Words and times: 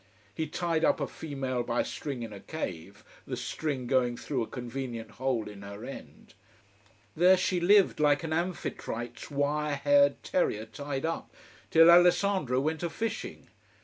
He 0.33 0.47
tied 0.47 0.83
up 0.83 0.99
a 0.99 1.05
female 1.05 1.61
by 1.61 1.81
a 1.81 1.85
string 1.85 2.23
in 2.23 2.33
a 2.33 2.39
cave 2.39 3.03
the 3.27 3.37
string 3.37 3.85
going 3.85 4.17
through 4.17 4.41
a 4.41 4.47
convenient 4.47 5.11
hole 5.21 5.47
in 5.47 5.61
her 5.61 5.85
end. 5.85 6.33
There 7.15 7.37
she 7.37 7.59
lived, 7.59 7.99
like 7.99 8.23
an 8.23 8.33
Amphitrite's 8.33 9.29
wire 9.29 9.75
haired 9.75 10.23
terrier 10.23 10.65
tied 10.65 11.05
up, 11.05 11.31
till 11.69 11.91
Alessandro 11.91 12.59
went 12.59 12.81
a 12.81 12.89
fishing. 12.89 13.49